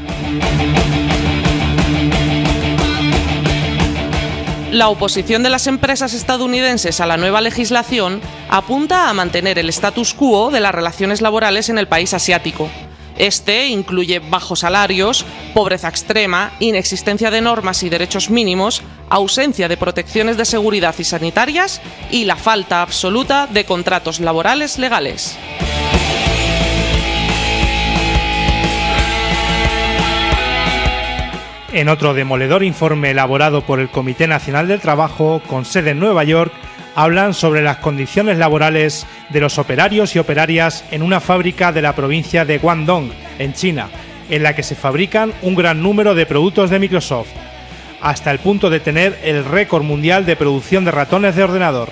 [4.76, 8.20] La oposición de las empresas estadounidenses a la nueva legislación
[8.50, 12.68] apunta a mantener el status quo de las relaciones laborales en el país asiático.
[13.16, 15.24] Este incluye bajos salarios,
[15.54, 21.80] pobreza extrema, inexistencia de normas y derechos mínimos, ausencia de protecciones de seguridad y sanitarias
[22.10, 25.38] y la falta absoluta de contratos laborales legales.
[31.76, 36.24] En otro demoledor informe elaborado por el Comité Nacional del Trabajo, con sede en Nueva
[36.24, 36.50] York,
[36.94, 41.94] hablan sobre las condiciones laborales de los operarios y operarias en una fábrica de la
[41.94, 43.90] provincia de Guangdong, en China,
[44.30, 47.28] en la que se fabrican un gran número de productos de Microsoft,
[48.00, 51.90] hasta el punto de tener el récord mundial de producción de ratones de ordenador.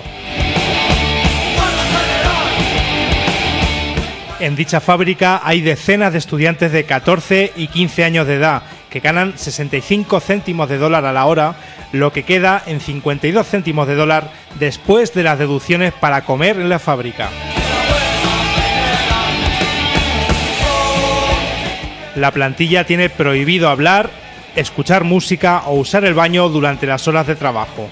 [4.39, 8.63] En dicha fábrica hay decenas de estudiantes de 14 y 15 años de edad
[8.95, 11.55] que ganan 65 céntimos de dólar a la hora,
[11.91, 16.69] lo que queda en 52 céntimos de dólar después de las deducciones para comer en
[16.69, 17.29] la fábrica.
[22.15, 24.09] La plantilla tiene prohibido hablar,
[24.55, 27.89] escuchar música o usar el baño durante las horas de trabajo.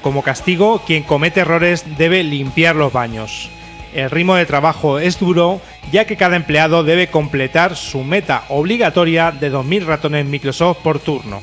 [0.00, 3.50] Como castigo, quien comete errores debe limpiar los baños.
[3.94, 5.60] El ritmo de trabajo es duro
[5.92, 11.40] ya que cada empleado debe completar su meta obligatoria de 2.000 ratones Microsoft por turno.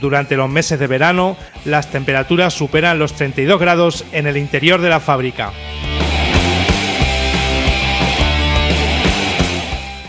[0.00, 4.88] Durante los meses de verano, las temperaturas superan los 32 grados en el interior de
[4.88, 5.52] la fábrica.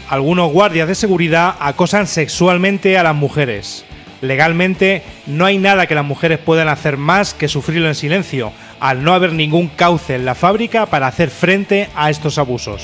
[0.09, 3.85] Algunos guardias de seguridad acosan sexualmente a las mujeres.
[4.21, 8.53] Legalmente, no hay nada que las mujeres puedan hacer más que sufrirlo en silencio,
[8.83, 12.83] al no haber ningún cauce en la fábrica para hacer frente a estos abusos.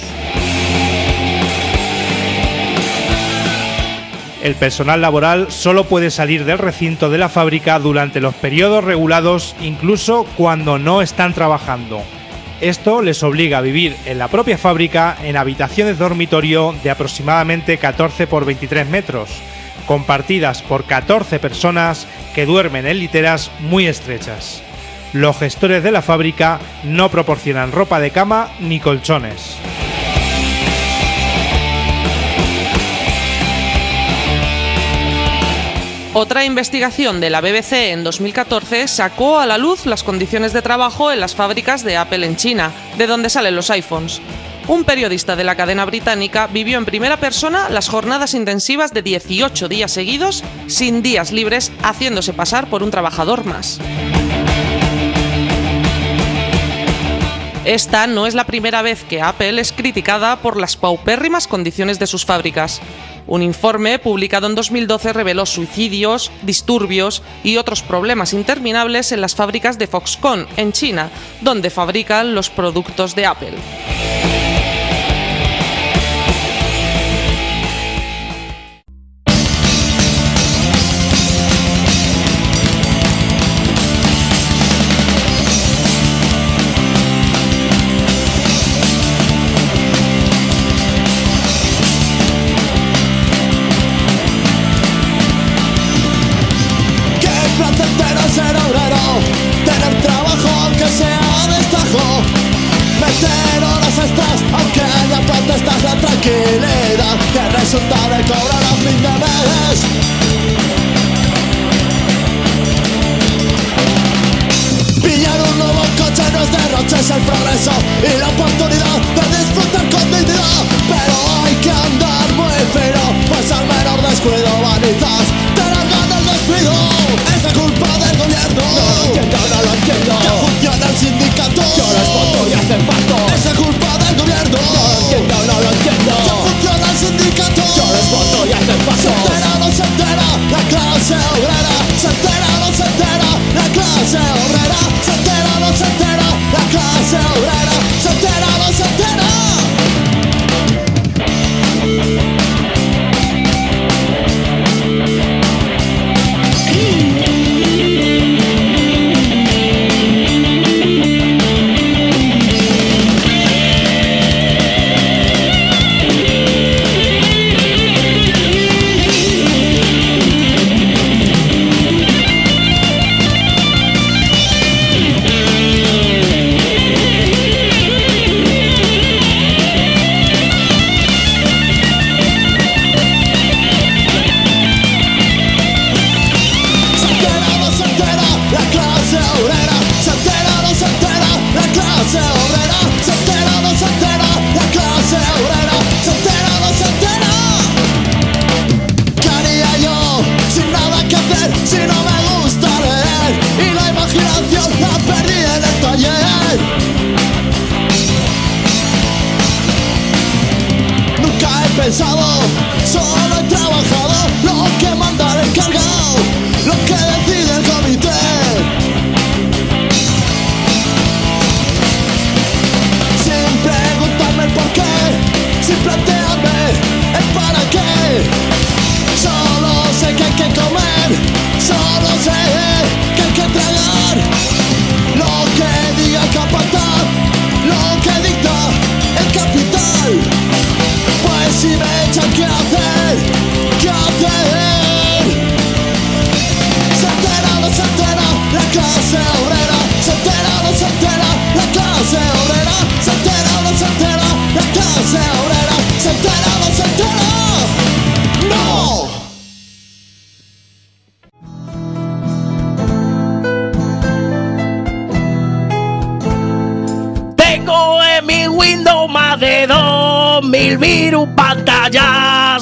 [4.41, 9.57] El personal laboral solo puede salir del recinto de la fábrica durante los periodos regulados,
[9.59, 12.01] incluso cuando no están trabajando.
[12.61, 18.25] Esto les obliga a vivir en la propia fábrica en habitaciones dormitorio de aproximadamente 14
[18.25, 19.29] por 23 metros,
[19.85, 24.63] compartidas por 14 personas que duermen en literas muy estrechas
[25.13, 29.57] los gestores de la fábrica no proporcionan ropa de cama ni colchones.
[36.13, 41.11] Otra investigación de la BBC en 2014 sacó a la luz las condiciones de trabajo
[41.11, 44.19] en las fábricas de Apple en China, de donde salen los iPhones.
[44.67, 49.67] Un periodista de la cadena británica vivió en primera persona las jornadas intensivas de 18
[49.67, 53.79] días seguidos, sin días libres, haciéndose pasar por un trabajador más.
[57.69, 62.07] Esta no es la primera vez que Apple es criticada por las paupérrimas condiciones de
[62.07, 62.81] sus fábricas.
[63.27, 69.77] Un informe publicado en 2012 reveló suicidios, disturbios y otros problemas interminables en las fábricas
[69.77, 71.11] de Foxconn, en China,
[71.41, 73.53] donde fabrican los productos de Apple.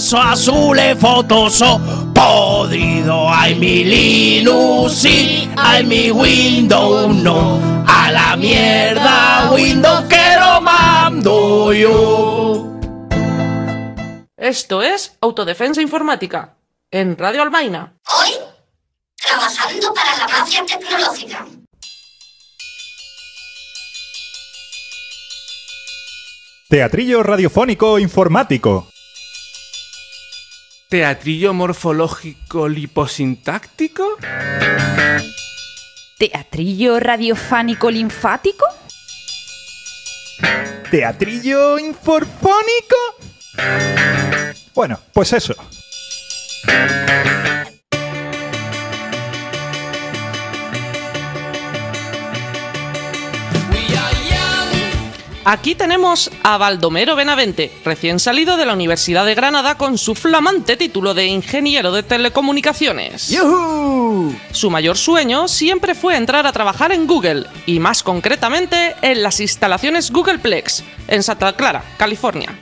[0.07, 1.81] Pantallazo, azules, Photoshop,
[2.13, 3.29] podrido.
[3.29, 7.83] Hay mi Linux, sí, hay mi Windows, no.
[7.87, 12.67] A la mierda, Windows que lo mando yo.
[14.37, 16.55] Esto es Autodefensa Informática,
[16.91, 17.93] en Radio Albaina.
[18.19, 18.33] Hoy,
[19.15, 21.45] trabajando para la mafia tecnológica.
[26.69, 28.89] Teatrillo radiofónico informático.
[30.89, 34.17] ¿Teatrillo morfológico liposintáctico?
[36.17, 38.65] ¿Teatrillo radiofánico linfático?
[40.89, 42.95] ¿Teatrillo inforfónico?
[44.73, 45.55] Bueno, pues eso.
[55.49, 60.75] Aquí tenemos a Baldomero Benavente, recién salido de la Universidad de Granada con su flamante
[60.75, 63.33] título de ingeniero de telecomunicaciones.
[64.51, 69.39] Su mayor sueño siempre fue entrar a trabajar en Google, y más concretamente en las
[69.39, 72.53] instalaciones Googleplex, en Santa Clara, California.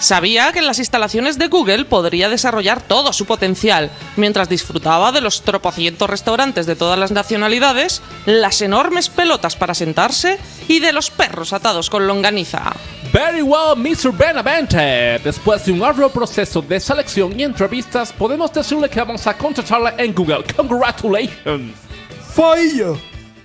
[0.00, 5.20] Sabía que en las instalaciones de Google podría desarrollar todo su potencial, mientras disfrutaba de
[5.20, 10.38] los tropocientos restaurantes de todas las nacionalidades, las enormes pelotas para sentarse
[10.68, 12.72] y de los perros atados con longaniza.
[13.12, 14.10] Very well, Mr.
[14.10, 15.20] Benavente.
[15.22, 19.92] Después de un arduo proceso de selección y entrevistas, podemos decirle que vamos a contratarle
[19.98, 20.44] en Google.
[20.56, 21.74] Congratulations.
[22.34, 22.98] ¡Fallo!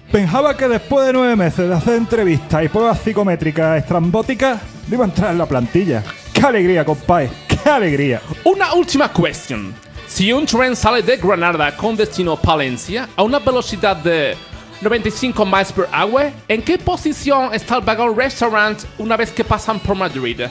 [0.10, 5.08] Pensaba que después de nueve meses de hacer entrevistas y pruebas psicométricas estrambóticas, iba a
[5.10, 6.02] entrar en la plantilla.
[6.46, 7.32] ¡Qué alegría, compadre!
[7.48, 8.22] ¡Qué alegría!
[8.44, 9.74] Una última cuestión.
[10.06, 14.38] Si un tren sale de Granada con destino a Palencia a una velocidad de
[14.80, 19.80] 95 miles per hour, ¿en qué posición está el vagón restaurant una vez que pasan
[19.80, 20.42] por Madrid?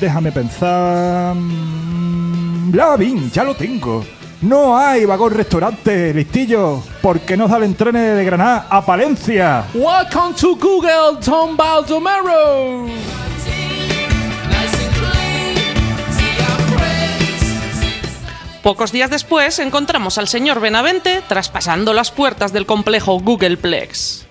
[0.00, 1.32] Déjame pensar.
[1.36, 4.04] Mm, Ya, bien, ya lo tengo.
[4.42, 9.66] No hay vagón restaurante, listillo, porque no salen trenes de Granada a Palencia.
[9.74, 12.86] Welcome to Google, Tom Baldomero.
[18.62, 24.26] Pocos días después encontramos al señor Benavente traspasando las puertas del complejo Googleplex.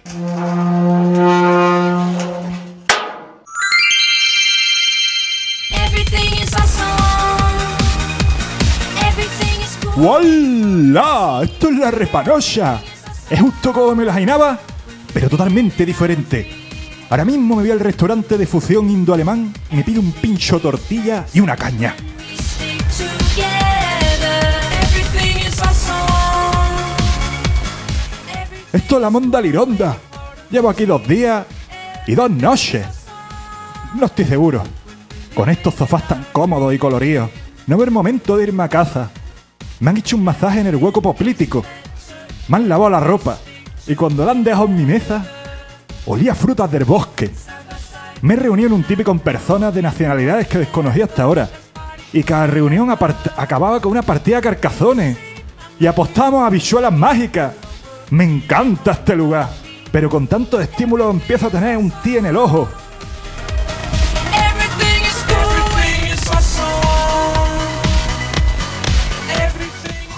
[9.97, 11.41] ¡Wala!
[11.43, 12.79] Esto es la repanocha.
[13.29, 14.59] Es justo como me lo imaginaba,
[15.11, 16.58] pero totalmente diferente.
[17.09, 21.25] Ahora mismo me voy al restaurante de fusión indo-alemán y me pido un pincho tortilla
[21.33, 21.95] y una caña.
[28.71, 29.97] Esto es la Monda Lironda.
[30.51, 31.47] Llevo aquí dos días
[32.05, 32.85] y dos noches.
[33.95, 34.61] No estoy seguro.
[35.33, 37.31] Con estos sofás tan cómodos y coloridos,
[37.65, 39.09] no veo el momento de irme a casa.
[39.79, 41.65] Me han hecho un masaje en el hueco poplítico.
[42.49, 43.39] Me han lavado la ropa.
[43.87, 45.38] Y cuando la han dejado en mi mesa,
[46.05, 47.31] olía frutas del bosque.
[48.21, 51.49] Me reunido en un típico con personas de nacionalidades que desconocía hasta ahora.
[52.11, 55.17] Y cada reunión acababa con una partida de carcazones.
[55.79, 57.53] Y apostamos a bichuelas mágicas.
[58.09, 59.49] Me encanta este lugar.
[59.91, 62.67] Pero con tantos estímulos empiezo a tener un ti en el ojo.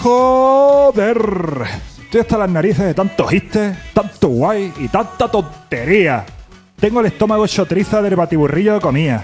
[0.01, 1.91] Joder.
[2.12, 6.26] Estoy hasta las narices de tantos histes, tanto guay y tanta tontería.
[6.78, 9.24] Tengo el estómago hecho triza del batiburrillo de comida.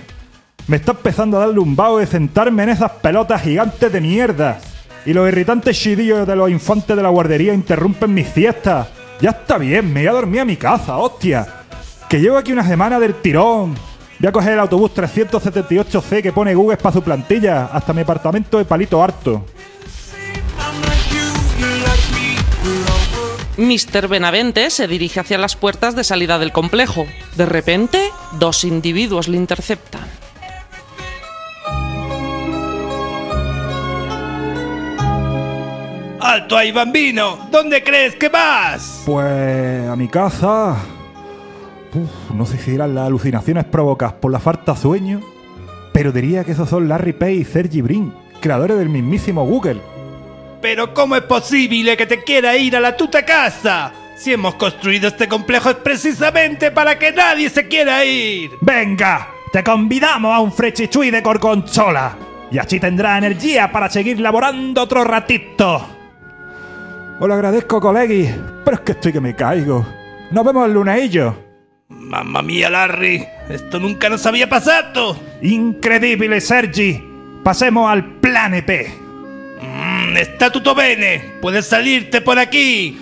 [0.67, 4.59] Me está empezando a darle un de sentarme en esas pelotas gigantes de mierda.
[5.05, 8.87] Y los irritantes chidillos de los infantes de la guardería interrumpen mis siestas.
[9.19, 11.45] Ya está bien, me voy a dormir a mi casa, hostia.
[12.07, 13.75] Que llevo aquí una semana del tirón.
[14.17, 18.57] Voy a coger el autobús 378C que pone Google para su plantilla, hasta mi apartamento
[18.57, 19.43] de palito harto.
[23.57, 24.07] Mr.
[24.07, 27.07] Benavente se dirige hacia las puertas de salida del complejo.
[27.35, 30.07] De repente, dos individuos le interceptan.
[36.19, 37.47] ¡Alto ahí, bambino!
[37.51, 39.01] ¿Dónde crees que vas?
[39.05, 40.75] Pues a mi casa.
[41.95, 45.21] Uf, no sé si eran las alucinaciones provocadas por la falta de sueño,
[45.93, 49.81] pero diría que esos son Larry Page y Sergi Brin, creadores del mismísimo Google.
[50.61, 53.91] ¿Pero cómo es posible que te quiera ir a la tuta casa?
[54.17, 58.51] Si hemos construido este complejo es precisamente para que nadie se quiera ir.
[58.61, 59.29] ¡Venga!
[59.51, 62.17] Te convidamos a un frechichui de corconchola.
[62.51, 65.87] Y así tendrás energía para seguir laborando otro ratito.
[67.19, 68.29] Os lo agradezco, colegui,
[68.63, 69.85] pero es que estoy que me caigo.
[70.31, 71.35] Nos vemos el luneillo.
[71.89, 73.25] Mamma mía, Larry.
[73.49, 75.17] Esto nunca nos había pasado.
[75.41, 77.03] Increíble, Sergi.
[77.43, 78.87] Pasemos al plan EP.
[79.61, 81.33] Mm, está tutto bene.
[81.41, 82.97] Puedes salirte por aquí.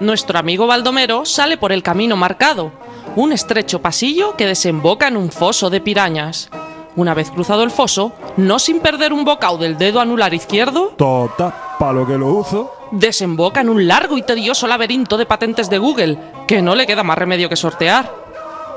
[0.00, 2.72] Nuestro amigo Baldomero sale por el camino marcado,
[3.16, 6.48] un estrecho pasillo que desemboca en un foso de pirañas.
[6.96, 11.52] Una vez cruzado el foso, no sin perder un bocado del dedo anular izquierdo, Tota,
[11.78, 12.72] pa' lo que lo uso.
[12.92, 17.02] desemboca en un largo y tedioso laberinto de patentes de Google, que no le queda
[17.02, 18.22] más remedio que sortear.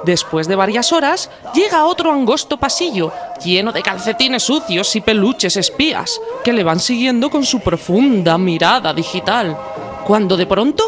[0.03, 3.11] Después de varias horas, llega a otro angosto pasillo,
[3.43, 8.93] lleno de calcetines sucios y peluches espías, que le van siguiendo con su profunda mirada
[8.93, 9.57] digital.
[10.05, 10.83] Cuando de pronto,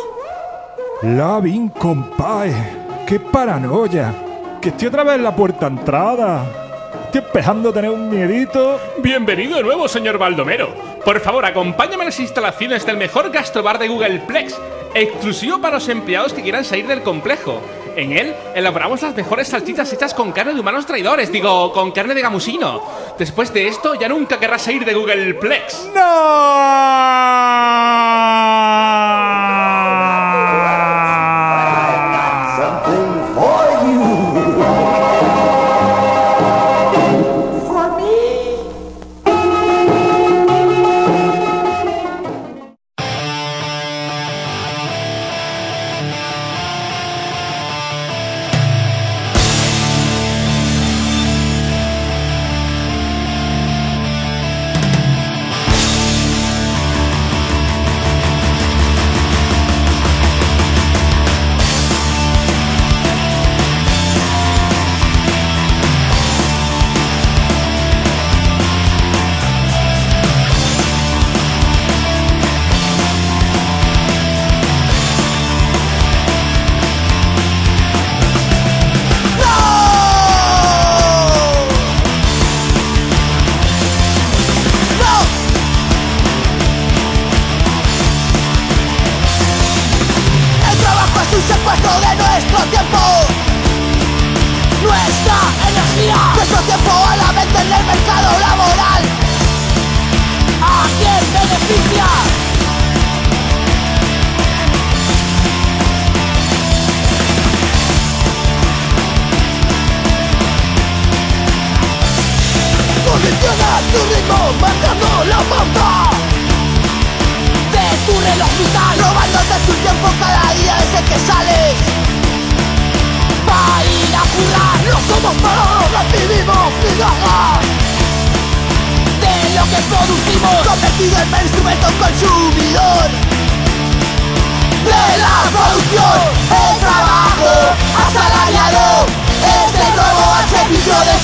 [1.03, 2.77] Lavin, compadre.
[3.07, 4.13] ¡Qué paranoia!
[4.61, 6.43] Que estoy otra vez en la puerta entrada.
[7.09, 8.79] Estoy empezando a tener un miedito.
[8.99, 10.75] Bienvenido de nuevo, señor Baldomero.
[11.03, 14.55] Por favor, acompáñame a las instalaciones del mejor gastrobar de Googleplex,
[14.93, 17.63] exclusivo para los empleados que quieran salir del complejo.
[17.95, 22.13] En él elaboramos las mejores salchichas hechas con carne de humanos traidores, digo, con carne
[22.13, 22.83] de gamusino.
[23.17, 25.89] Después de esto, ya nunca querrás salir de Googleplex.
[25.95, 26.09] nuestro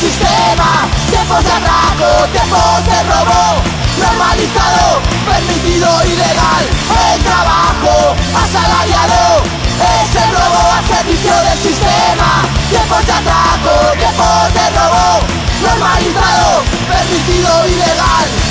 [0.06, 0.86] sistema.
[1.10, 3.41] Tiempos de atraco, tiempos de robo.
[3.97, 6.64] Normalizado, permitido, ilegal.
[7.14, 9.43] El trabajo asalariado.
[9.76, 12.30] Es el robo al servicio del sistema.
[12.70, 15.06] Tiempos de atraco, tiempos de robo.
[15.66, 18.45] Normalizado, permitido, ilegal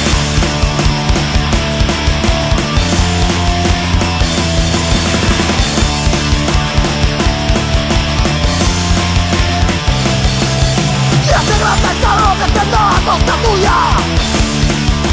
[13.25, 13.77] tienda a costa tuya.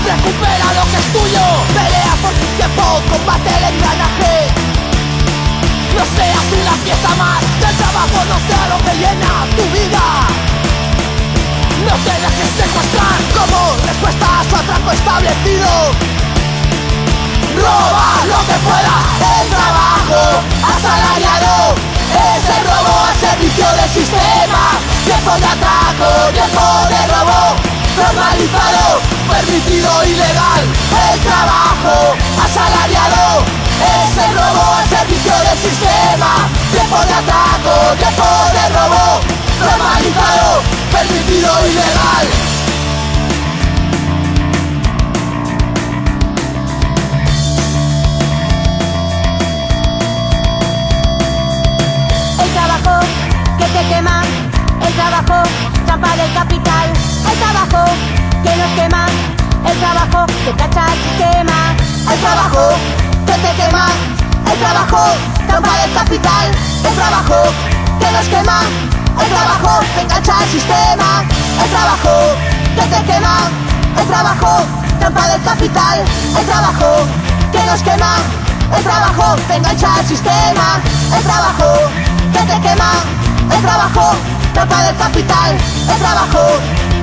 [0.05, 1.45] Recupera lo que es tuyo.
[1.73, 4.51] Pelea por tu tiempo, combate el engranaje.
[5.95, 7.43] No seas una pieza más.
[7.59, 10.03] Que el trabajo no sea lo que llena tu vida.
[11.85, 15.69] No te dejes secuestrar como respuesta a su atraco establecido.
[17.55, 19.05] Roba lo que puedas.
[19.41, 20.21] El trabajo
[20.73, 21.75] asalariado.
[22.11, 24.63] Es el robo al servicio del sistema.
[25.05, 28.99] Tiempo de atraco, tiempo de robo Normalizado,
[29.29, 30.63] permitido, ilegal.
[31.13, 33.45] El trabajo asalariado.
[33.81, 36.49] Es el robo al servicio del sistema.
[36.71, 39.21] Tiempo de atraco, tiempo de robo.
[39.59, 42.27] Normalizado, permitido, ilegal.
[52.39, 53.05] El trabajo
[53.59, 54.23] que te quema,
[54.85, 55.43] el trabajo,
[55.91, 56.89] trampa del capital,
[57.29, 57.91] el trabajo
[58.43, 59.05] que nos quema,
[59.65, 61.75] el trabajo que cacha el sistema,
[62.09, 62.63] El trabajo
[63.25, 63.87] que te quema
[64.51, 65.03] El trabajo,
[65.47, 66.51] trampa del capital
[66.87, 67.35] El trabajo
[67.99, 68.61] que nos quema
[69.19, 71.23] El trabajo que engancha el sistema
[71.61, 72.13] El trabajo
[72.75, 73.35] que te quema
[73.99, 74.65] El trabajo,
[74.97, 75.99] trampa del capital
[76.39, 76.89] El trabajo
[77.51, 78.15] que nos quema
[78.77, 80.79] El trabajo que engancha el sistema
[81.17, 81.91] El trabajo
[82.31, 82.91] que te quema
[83.51, 84.15] El trabajo,
[84.53, 85.57] trampa del capital.
[85.89, 86.39] El trabajo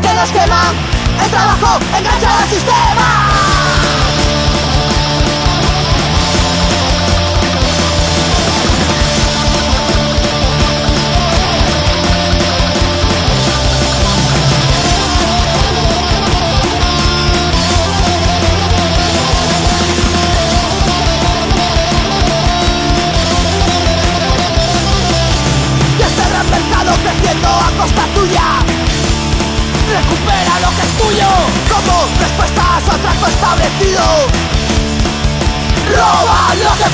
[0.02, 0.72] que nos quema
[1.24, 3.37] El trabajo engancha el sistema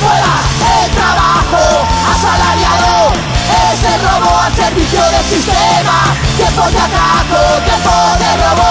[0.01, 0.47] Puedas
[0.85, 3.13] El trabajo asalariado.
[3.45, 5.97] Es el robo al servicio del sistema.
[6.37, 8.71] Tiempo de atraco, tiempo de robo.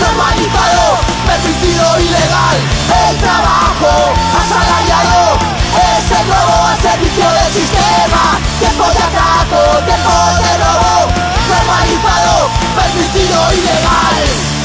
[0.00, 2.58] Normalizado, permitido, ilegal.
[2.88, 3.90] El trabajo
[4.34, 5.38] asalariado.
[5.76, 8.22] Es el robo al servicio del sistema.
[8.58, 10.94] Tiempo de atraco, tiempo de robo.
[11.46, 14.55] Normalizado, permitido, ilegal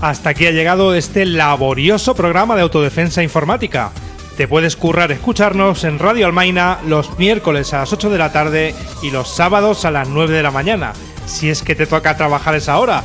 [0.00, 3.92] Hasta aquí ha llegado este laborioso programa de autodefensa informática.
[4.38, 8.74] Te puedes currar escucharnos en Radio Almaina los miércoles a las 8 de la tarde
[9.02, 10.94] y los sábados a las 9 de la mañana,
[11.26, 13.04] si es que te toca trabajar esa hora.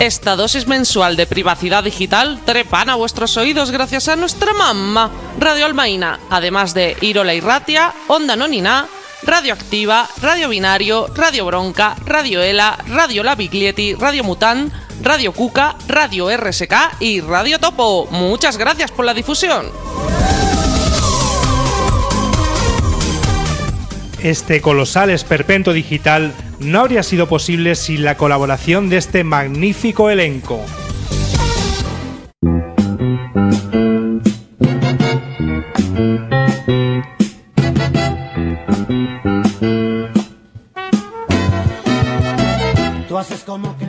[0.01, 5.67] Esta dosis mensual de privacidad digital trepan a vuestros oídos gracias a nuestra mamá, Radio
[5.67, 7.43] Almaina, además de Irola y
[8.07, 8.87] Onda Nonina,
[9.21, 15.75] Radio Activa, Radio Binario, Radio Bronca, Radio Ela, Radio La Biglietti, Radio Mutant, Radio Cuca,
[15.87, 18.07] Radio RSK y Radio Topo.
[18.11, 19.67] Muchas gracias por la difusión.
[24.21, 30.63] Este colosal esperpento digital no habría sido posible sin la colaboración de este magnífico elenco.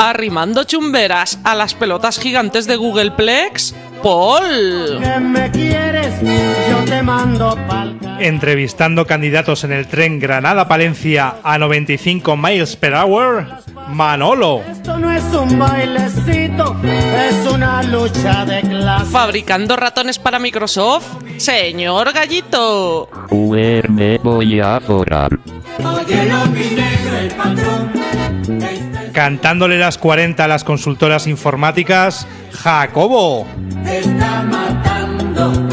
[0.03, 3.73] Arrimando chumberas a las pelotas gigantes de Google Plex,
[4.03, 4.99] Paul.
[5.21, 6.21] Me quieres,
[6.69, 13.47] yo te mando pa'l Entrevistando candidatos en el tren Granada-Palencia a 95 miles per hour,
[13.91, 14.65] Manolo.
[14.69, 19.07] Esto no es un bailecito, es una lucha de clase.
[19.07, 23.09] Fabricando ratones para Microsoft, señor Gallito.
[23.31, 25.39] Uer me voy a forrar.
[25.79, 28.02] Óyelo, mi negro, el patrón.
[29.13, 33.47] Cantándole las 40 a las consultoras informáticas, Jacobo.
[33.85, 35.69] Te está matando.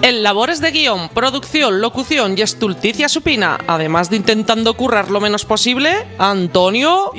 [0.00, 5.44] En labores de guion, producción, locución y estulticia supina, además de intentando currar lo menos
[5.44, 7.10] posible, Antonio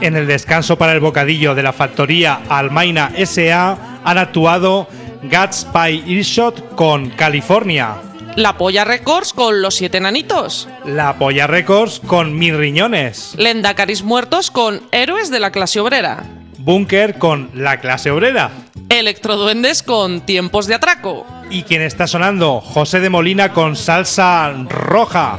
[0.00, 4.86] En el descanso para el bocadillo de la factoría Almaina SA han actuado
[5.22, 7.96] Gats Pie Earshot con California,
[8.36, 14.02] La Polla Records con Los Siete Nanitos, La Polla Records con Mis Riñones, Lenda Caris
[14.02, 16.24] Muertos con Héroes de la Clase Obrera,
[16.58, 18.50] Bunker con La Clase Obrera.
[18.88, 25.38] Electroduendes con Tiempos de Atraco, Y quien está sonando, José de Molina con Salsa Roja.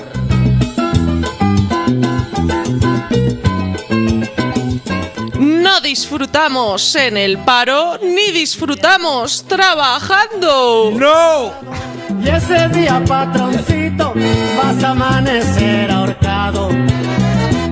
[5.39, 10.91] No disfrutamos en el paro ni disfrutamos trabajando.
[10.96, 11.82] ¡No!
[12.24, 14.13] Y ese día, patroncito,
[14.57, 16.69] vas a amanecer ahorcado.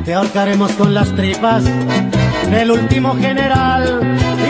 [0.03, 1.63] Te ahorcaremos con las tripas
[2.49, 4.01] del último general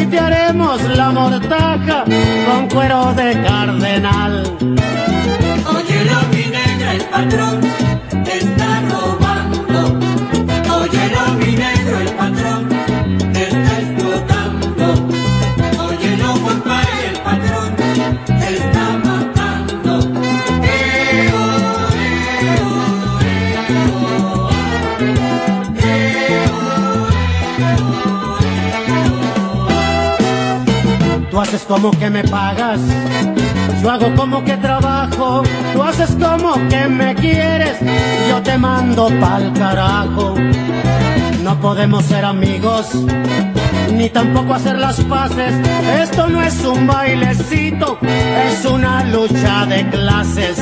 [0.01, 2.03] y te haremos la mortaja
[2.47, 4.43] con cuero de cardenal.
[5.67, 7.61] Óyelo, mi negra, el patrón
[31.31, 32.81] Tú haces como que me pagas,
[33.81, 35.43] yo hago como que trabajo.
[35.73, 37.77] Tú haces como que me quieres,
[38.27, 40.35] yo te mando pa'l carajo.
[41.41, 42.89] No podemos ser amigos,
[43.93, 45.53] ni tampoco hacer las paces.
[46.01, 50.57] Esto no es un bailecito, es una lucha de clases.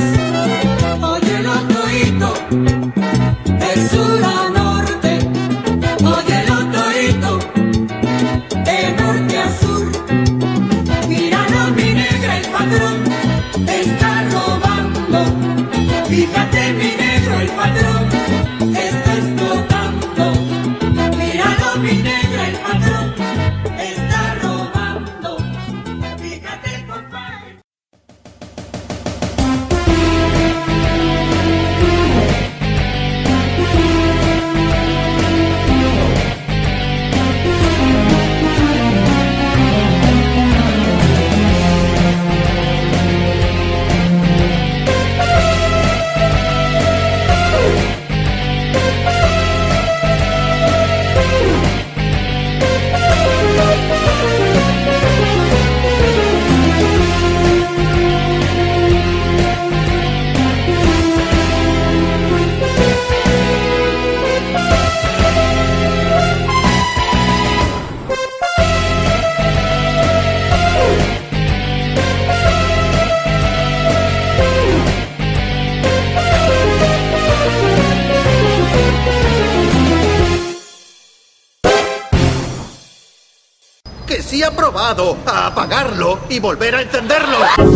[86.30, 87.69] Y volver a encenderlo.